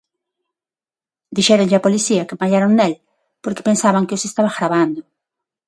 [1.37, 2.93] Dixéronlle á policía que mallaron nel
[3.43, 5.01] porque pensaban que os estaba gravando.